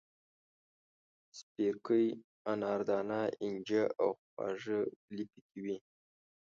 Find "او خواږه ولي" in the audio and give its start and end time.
4.01-5.25